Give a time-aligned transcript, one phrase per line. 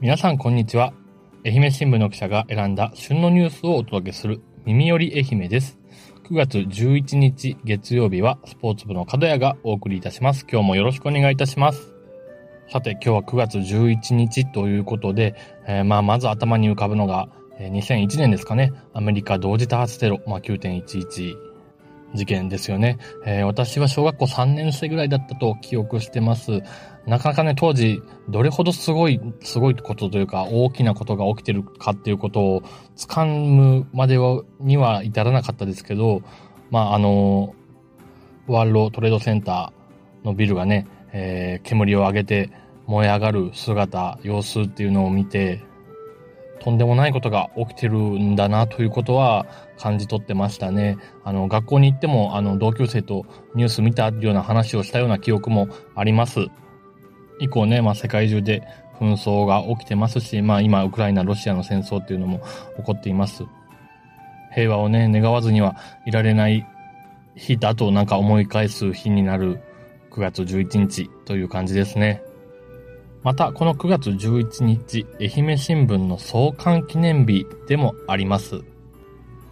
[0.00, 0.92] 皆さんこんにちは。
[1.46, 5.78] 愛媛新聞の記者が選んだ旬のニュースをお届けする耳より愛媛です。
[6.28, 10.46] 9月11日月曜日はスポーツ部の角谷がお送りいたします。
[10.50, 11.94] 今日もよろしくお願いいたします。
[12.70, 15.36] さて今日は9月11日ということで、
[15.66, 21.53] えー、まあまず頭に浮かぶのが、えー、2001年ですかね、アメリカ同時多発テロ、まあ9.11
[22.14, 22.98] 事件ですよね。
[23.26, 26.62] えー、私は小学校3年生ぐらいだったと記憶してます。
[27.06, 32.62] なかなかね、当時、どれほどすごい、すごいことというか、大きなことが起きてるかっていうことを
[32.96, 36.22] 掴むまでは、には至らなかったですけど、
[36.70, 37.54] まあ、あの、
[38.46, 42.50] ワールドトレードセンターのビルがね、えー、煙を上げて
[42.86, 45.62] 燃え上がる姿、様子っていうのを見て、
[46.60, 49.46] とんでもないことが起きてるんだなということは
[49.78, 50.96] 感じ取ってましたね。
[51.24, 56.46] あの、学校に行っても、あの、同級生とニュース見たような話をしたような記憶もあります。
[57.40, 58.66] 以降ね、まあ世界中で
[58.98, 62.40] 紛争が起きてますし、まあ今、ウクライナ、ロシアの戦争っていうのも
[62.76, 63.44] 起こっています。
[64.54, 65.76] 平和をね、願わずには
[66.06, 66.66] いられない
[67.34, 69.60] 日だとなんか思い返す日になる
[70.12, 72.22] 9月11日という感じですね。
[73.24, 78.60] また、この9月11日、愛媛新聞の創刊記念日でもあります。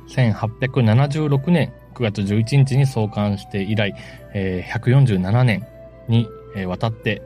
[0.09, 3.95] 1876年9月11日に創刊して以来、
[4.35, 5.67] え、147年
[6.07, 6.29] に、
[6.67, 7.23] わたって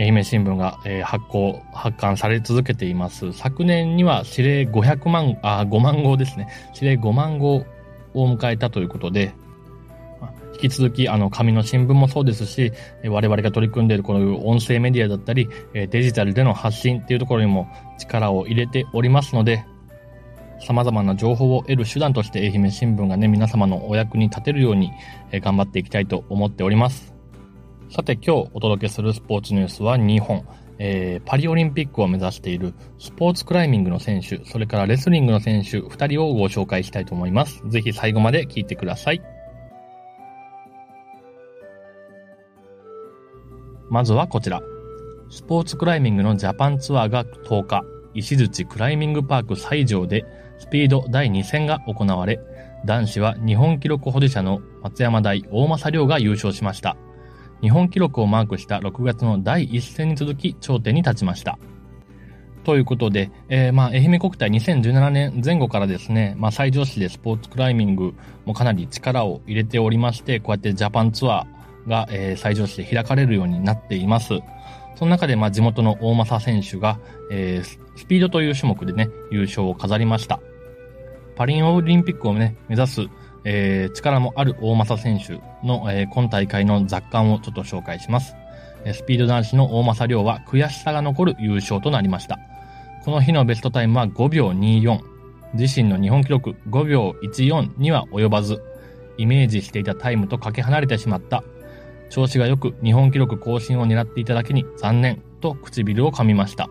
[0.00, 3.32] 愛媛新聞が、発行、発刊され続けています。
[3.32, 6.48] 昨年には指令500万、あ、5万号ですね。
[6.74, 7.64] 指令5万号
[8.14, 9.32] を迎えたということで、
[10.62, 12.72] 引き続き、あの、紙の新聞もそうですし、
[13.04, 19.64] 我々が取り組んでいるこの音声メディアだったり、デジタルでの発信っていうところにも力を入れておりますので、
[20.60, 24.92] 様々な情報を得る手段として愛媛新聞がね、皆様のお役に立てるように
[25.32, 27.12] 頑張っていきたいと思っております。
[27.90, 30.46] さて今日お届けするスポーツニュースは2本。
[30.84, 37.62] えー、パリオリンピックを目指しているスポーツクライミングの選手、それからレスリングの選手2人をご紹介したいと思います。
[37.68, 39.22] ぜひ最後まで聞いてください。
[43.92, 44.62] まずはこちら。
[45.28, 50.24] スポーツクライミングのジャパンツアーが10日、石槌クライミングパーク西条で
[50.58, 52.40] スピード第2戦が行われ、
[52.86, 56.96] 男子は日本記録保持者の松山大大正亮が優勝しました。
[57.60, 61.58] 日本記録をマークした6月の第1戦に続き頂点に立ちました。
[62.64, 68.14] ということで、えー、まあ、愛媛国体2017年前後からですね、まあ、最上市でスポーツクライミング
[68.46, 74.34] もかなり力を入れておりまして、こうやってジャパンツアー、が、えー、最上市で開かれるようになっています。
[74.96, 76.98] その中で、まあ、地元の大政選手が、
[77.30, 80.40] えー、スピードという種目でね、優勝を飾りました。
[81.34, 83.00] パリオリンピックをね、目指す、
[83.44, 88.36] えー、力もある大政選手の、えー、今大会の雑感をちょっと紹介します。
[88.92, 92.38] スピード男子の大政亮は悔しさが残る優勝となりました。
[93.04, 95.00] この日のベストタイムは5秒24。
[95.54, 98.62] 自身の日本記録5秒14には及ばず、
[99.18, 101.44] イメージしていたタイムとかけ離れてしまった
[102.12, 106.68] 調子が良く日本記録更新を狙っていただけに残念と唇を噛みました。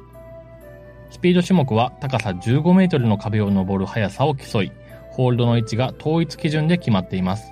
[1.09, 4.71] スピード種目は高さ15メートルの壁を登る速さを競い、
[5.09, 7.51] ホールドの位置が統一基準で決まっています。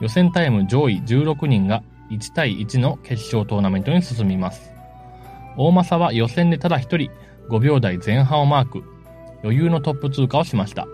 [0.00, 4.70] 予選タイム上位16人が1対1の決勝トーナメントに進みます。
[5.56, 7.10] 大政は予選でただ1人
[7.50, 8.84] 5秒台前半をマーク、
[9.42, 10.86] 余裕のトップ通過をしました。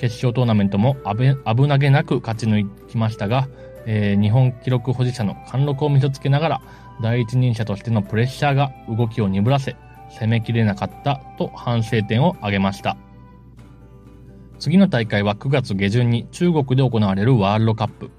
[0.00, 0.96] 決勝トーナメントも
[1.54, 3.48] 危なげなく勝ち抜きましたが、
[3.86, 6.62] えー、日本記録保持者の貫禄を見せつけながら、
[7.02, 9.76] 第一人者としてのプレッシャーが動きを鈍らせ、
[10.10, 12.96] 攻めきれなかったと反省点を挙げました。
[14.58, 18.10] 次の大会は9月下旬に中国で行われるワールドカップ。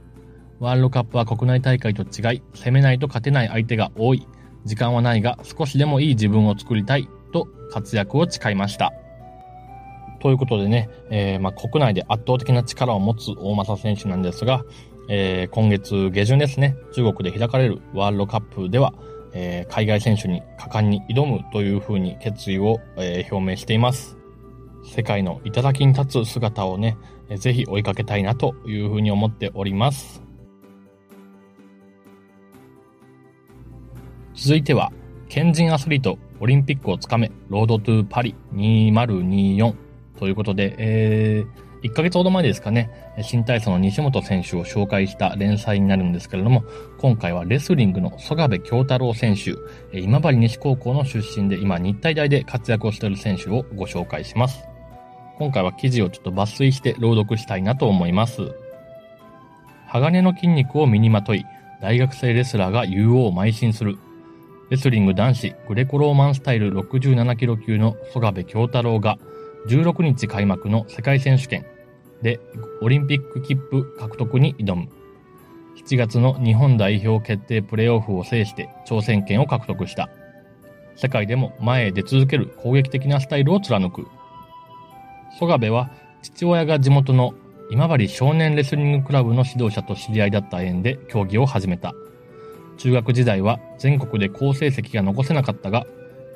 [0.60, 4.28] ワールドカップは国内大会と違い、攻めないと勝てない相手が多い。
[4.66, 8.94] 時間はないが少しでもいい自分を作りたいと活躍を誓いました。
[10.22, 14.64] ということでね、えー、ま、国内で圧倒的な力を持つ大政選手なんですが、
[15.10, 18.94] えー、今月下旬ですね、中国で開かれるワールドカップでは、
[19.34, 24.18] えー、海外選手に果敢に挑むというふうに決意を、えー、表明しています。
[24.84, 26.98] 世界の頂に立つ姿をね、
[27.30, 30.22] えー、ぜひ追いかけたいなというふうに思っております。
[34.34, 34.92] 続いては、
[35.30, 39.76] 県人アスリートオリンピックをつかめ、ロードトゥーパリ2024
[40.18, 42.92] ということで、えー、1ヶ月ほど前ですかね、
[43.24, 46.64] 新体操の西本選手を紹介した連載になるんですけれども、
[47.00, 49.56] 今回はレスリングの曽我部京太郎選手、
[50.00, 54.64] 今治西高校の出身で今日体大で活躍をしている選手をご紹介します。
[55.40, 58.54] 今回は記事をちょっと抜粋して朗読したいなと思います。
[59.88, 61.46] 鋼の筋肉を身にまとい、
[61.82, 63.98] 大学生レスラーが UO を邁進する。
[64.70, 69.18] レスリング男子グレコローマンスタイル67キロ級の曽我部京太郎が
[69.68, 71.66] 16日開幕の世界選手権
[72.22, 72.40] で
[72.82, 74.90] オリンピック切符獲得に挑む。
[75.86, 80.10] 7月の日本代表決定プレーオフを制して挑戦権を獲得した。
[80.96, 84.08] 世界でも前へ出続ける攻撃的なスタイルを貫く。
[85.40, 85.90] 曽我部は
[86.22, 87.34] 父親が地元の
[87.72, 91.94] 今治少年レスリングクラブの指導者と知り合いだった縁で競技を始めた。
[92.78, 95.86] 中学時代は全国で好成績が残せなかったが、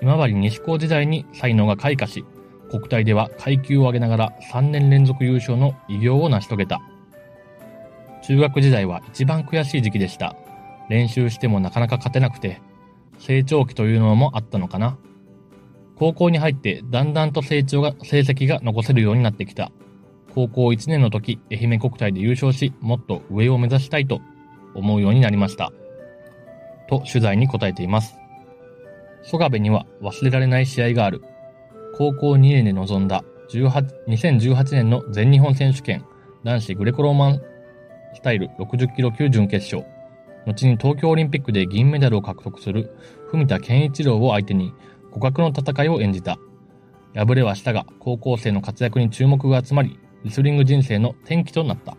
[0.02, 2.24] 今治西高時代に才能が開花し、
[2.70, 6.82] 国体では階級を上げながら3年連続優勝の偉業を成し遂げた。
[8.24, 10.36] 中学時代は一番悔しい時期でした。
[10.90, 12.62] 練習してもなかなか勝てなくて、
[13.20, 14.98] 成長期というのもあったのかな。
[15.96, 19.72] 高校に入ってだんだんと成長が、成績が残せるようになってきた。
[20.34, 24.22] 高校1年の時、愛媛国体で優勝し、もっと上を目指したいと
[24.74, 25.72] 思うようになりました。
[26.90, 28.18] と取材に答えています。
[29.24, 31.24] 曽我部には忘れられない試合がある。
[31.98, 36.06] 高校2年で臨んだ2018年の全日本選手権
[36.44, 37.42] 男子グレコローマン
[38.14, 39.90] スタイル60キロ級準決勝。
[40.46, 42.96] 後に東京オリンピックで銀メダルを獲得する
[43.32, 44.74] 文田健一郎を相手に
[45.14, 46.38] 互角の戦いを演じた。
[47.16, 51.98] 敗れはしたが、高校生の活躍に注目が集まり、レスリング人生の転機となった。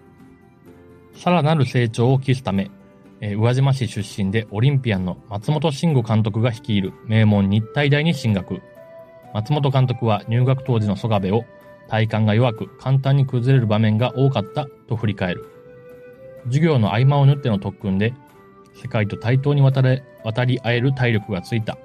[1.15, 2.71] さらなる成長を期すため、
[3.21, 8.61] え、宇和島市出身でオリンピアンの松本慎吾監督が率いる名門日体大に進学。
[9.37, 11.45] 松本監督は入学当時の曽我部を
[11.89, 15.45] 体幹が弱く簡単に崩れる場面が多かったと振り返る。
[16.47, 18.15] 授業の合間を縫っての特訓で
[18.81, 21.77] 世界と対等に渡れ渡り合える体力がついた。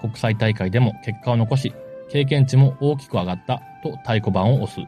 [0.00, 1.72] 国際大会でも結果を残し、
[2.08, 4.80] 経験値も大きく上がったと太鼓判を押す。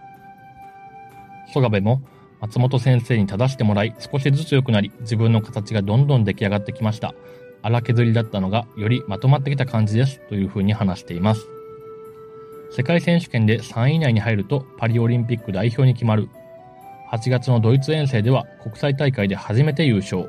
[1.54, 2.02] 曽我部も
[2.40, 7.14] 松本先生に正してもらい少しずつ良くなり自分の形がどんどん出来上がってきました。
[7.62, 11.57] 荒削りだったのがよりまとまってきた感じですというふうに話しています。
[12.70, 16.28] 世界選手権で3位以内に入るとパリオリンピック代表に決まる。
[17.10, 20.28] 8月のドイツ遠征では国際大会で初めて優勝。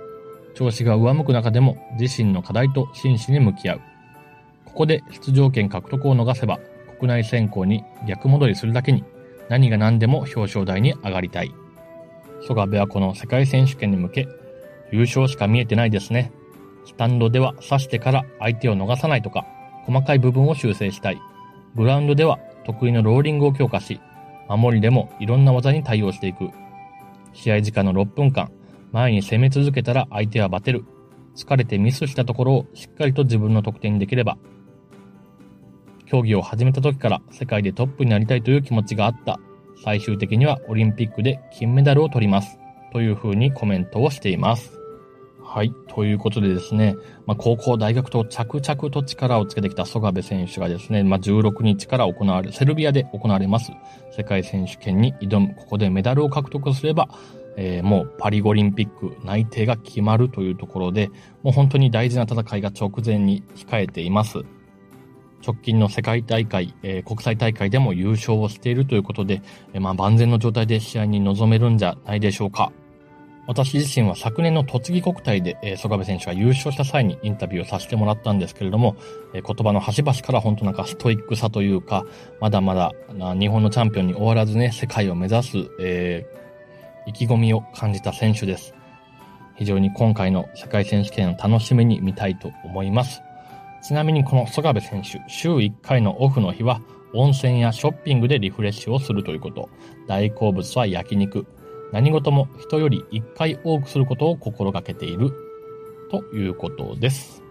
[0.56, 3.82] 調子が上向く中でも自身の課題と真摯に向き合う。
[4.66, 6.60] ここで出場権獲得を逃せば
[6.98, 9.04] 国内選考に逆戻りするだけに
[9.50, 11.52] 何が何でも表彰台に上がりたい。
[12.48, 14.28] 曽我部はこの世界選手権に向け、
[14.92, 16.32] 優勝しか見えてないですね。
[16.86, 19.46] スタンドでは刺してから相手を逃さないとか、
[19.86, 21.20] 細かい部分を修正したい。
[21.76, 24.00] グラウンドでは得意のローリングを強化し、
[24.48, 26.50] 守りでもいろんな技に対応していく。
[27.34, 28.52] 試合時間の6分間、
[28.92, 30.86] 前に攻め続けたら相手はバテる。
[31.36, 34.38] 疲れてミスしたところをしっかりと自分の得点にできれば。
[36.06, 39.40] 競技を始めた時から世界でトップになりたいという気持ちがあった
[39.84, 42.58] 最終的にはオリンピックで金メダルを取ります。
[42.92, 44.79] というふうにコメントをしています。
[45.52, 45.74] はい。
[45.88, 53.72] ということでですね、まあ、高校、大学と着々と力をつけてきた曽我部選手がですね、まあ、16日から行われ、セルビアで行われます
[54.16, 57.10] 世界選手権に挑む、ここでメダルを獲得すれば、
[57.58, 61.10] えー、もうパリオリンピック内定が決まるというところで、
[61.42, 64.44] もう本当に大事な戦いが直前に控えています。
[65.44, 69.42] 直近の世界大会、えー、国際大会でも優勝をしているということで、
[69.74, 72.72] えー、まあ、万全の状態で試合に臨めるんじゃないでしょうか。
[73.50, 78.96] 私自身は昨年の栃木国体で、えー、曽我部選手が優勝した際にインタビューをさせてもらったんですけれども、
[79.34, 82.06] えー、言葉の端々から本当なんかストイックさというか、
[82.40, 82.94] まだまだ
[83.40, 88.76] 日本のチャンピオンに終わらずね、世界を目指す、えー、意気込みを感じた選手です。
[89.56, 93.24] 非常に今回の世界選手権を楽しみに見たいと思います。
[93.82, 96.82] ちなみにこの曽我部選手、週1回のオフの日は、
[97.16, 99.70] 温泉やショッピングでリフレッシュをするということ。
[100.08, 101.48] 大好物は焼肉。
[101.92, 105.32] 何事も人より1回多くすることを心がけている。
[106.10, 107.44] ということです。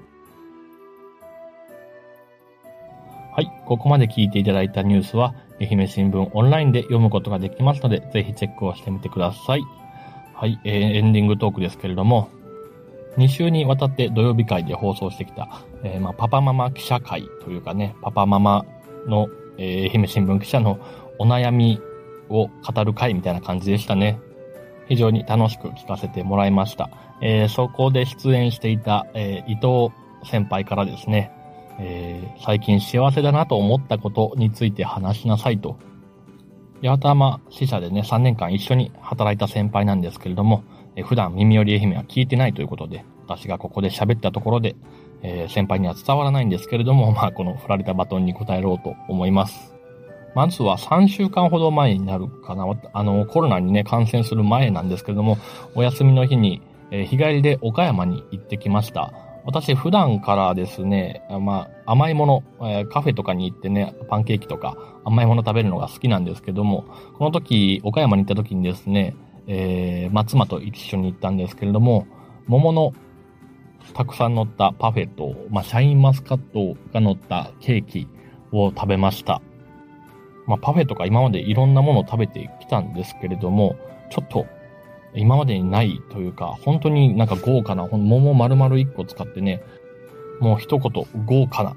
[3.33, 3.51] はい。
[3.67, 9.63] ここまで聞いていただいたニュースは、愛媛新聞オンラインで読むことができますので、ぜひチェックをしてみてください。
[10.35, 10.61] はい。
[10.65, 12.29] えー、エンディングトークですけれども、
[13.17, 18.65] 2週にわたって土曜日会で放送してきた、えー、まあ、パパママ記者会というかね、パパママ
[19.07, 20.81] の、えー、愛媛新聞記者の
[21.19, 21.81] お悩み
[22.29, 24.21] を語る会みたいな感じでしたね。
[24.89, 26.91] 非常に楽しく聞かせてもらいました。
[27.21, 31.31] えー、そこで出演していた、えー、伊藤先輩からですね、
[31.79, 35.77] えー、最近幸せだなと思ったことについて話しなさいと。
[36.83, 40.63] 八幡浜支社でね、3年間一緒に働いた先輩なんですけれども、
[40.97, 44.77] え普段耳寄り愛媛は聞いてないということで、私がここで喋ったところで、
[45.23, 49.78] えー、先輩には伝わらないんですけれども、まあ、この振られたバトンに答えろうと思います。
[50.35, 52.65] まずは3週間ほど前になるかな。
[52.93, 55.39] あの、コロナにね、感染する前なんですけれども、
[55.75, 59.13] お休みの日に、えー、日帰りで岡山に行ってきました。
[59.45, 66.85] 私普段からですね、まあ甘いもの、えー、カフェとかに行ってね、パンケーキとか甘いもの食べるのが好きなんですけども、
[67.17, 69.17] この時、岡山に行った時にですね、
[69.47, 72.07] えー、まあ妻と一緒に行ったんですけれども、
[72.47, 72.93] 桃の
[73.95, 78.07] たくさん乗ったパフェと、まあシャインマスカットが乗ったケーキ
[78.53, 79.41] を食べました。
[80.49, 83.77] まあパフェとか今までいろんなものを食べてきたんですけれども、
[84.11, 84.47] ちょっと
[85.15, 89.63] 今までにないというか、本当になんか豪華な、桃丸々1個使ってね、
[90.41, 91.77] もう一言豪華な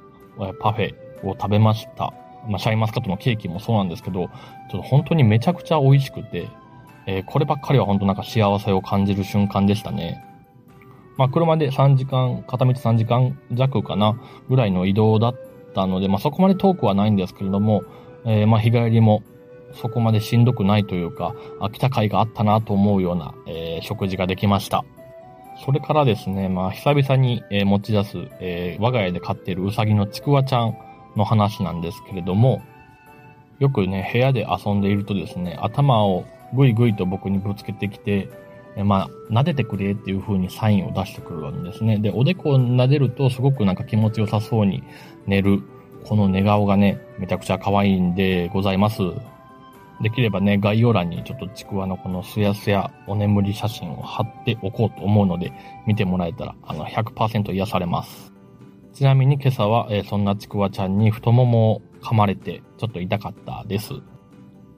[0.59, 2.13] パフェを食べました。
[2.47, 4.27] まあ、シャインマスカットのケーキもそうなんですけど、
[4.71, 6.49] ちょっと本当にめちゃくちゃ美味しくて、
[7.07, 10.23] えー、こればっかりは本当なんか幸せを感じる瞬間でしたね。
[11.17, 15.35] まあ、車で3時間、片道3時間弱かな、ぐらいの移動だっ
[15.73, 17.83] たので、まあ、そこまで遠くはないんですけれども、
[18.25, 19.23] えー、まあ、日帰りも
[19.73, 24.83] そこまでしんどくないというか、飽きた回があったなと思うような、えー、食事ができました。
[25.65, 30.75] それからですね、まあ、久々に、え、持ち出す、えー、我が家で飼っているうさぎのちくわちゃん
[31.15, 32.61] の話なんですけれども、
[33.59, 38.29] よくね、部屋で遊んでいるとですね、頭をぐいぐいと僕にぶつけてきて、
[38.75, 41.97] えまあ、撫でてくれっていう風にサインを出してくるんですね。
[41.97, 44.83] で、おでこを撫でるとすごくなんか気持ちよさそうに
[45.27, 45.61] 寝る。
[46.05, 49.01] この寝顔がね、めちゃくちゃ可愛いんでございます。
[50.01, 55.53] できればね、概要欄にちょっとちくわのこのすやすやお眠り写真を貼っておこうと思うので、
[55.85, 58.33] 見てもらえたら、あの、100%癒されます。
[58.93, 63.93] ちなみに今朝は、えー、そんなちくわちゃんに太ももを噛まれて、ちょっと痛かったです。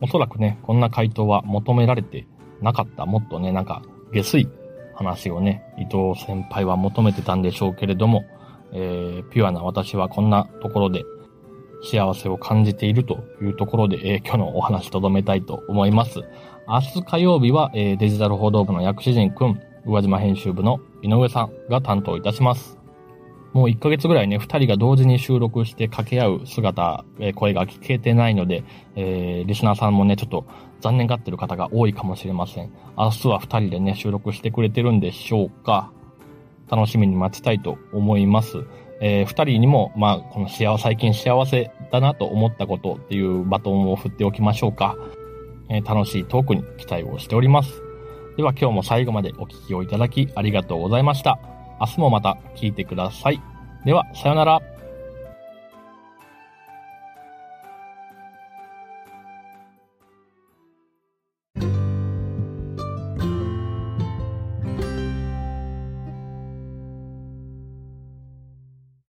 [0.02, 2.28] おそらくね、こんな回答は求められて
[2.62, 3.06] なかった。
[3.06, 4.50] もっとね、なんか、下水
[4.94, 8.26] 話をね、伊藤先輩は求めてたんでしょうけれども、
[8.74, 11.04] えー、ピュアな私はこんなところで
[11.84, 16.22] 幸せを感じているというところで、えー、今日のお話とどめたいと思います。
[16.68, 22.78] 明日火曜日は、えー、デジタル報道部の薬師陣くん、宇和島編集部の井上さんが担当いたします。
[23.52, 28.64] もう1ヶ月ぐらいね、二人が同時に収録して掛け合う姿、えー、声が聞けてないので、
[28.96, 30.46] えー、リスナーさんもね、ちょっと
[30.80, 32.72] 残念がってる方が多いかもしれません。
[32.98, 35.92] 明日は二人でね、収録してくれてるんでしょうか。
[36.70, 38.66] 楽しみに待ちたいと思います。
[39.06, 44.96] えー、2人にも、まあ、この幸せ、最近幸せだなと思ったことっていうバトンを振っておきましょうか。
[45.70, 47.82] えー、楽しいトークに期待をしております。
[48.38, 51.38] では今日も最後までお聴きをいただきありがとうございました。
[51.82, 53.42] 明日もまた聞いてください。
[53.84, 54.73] では、さようなら。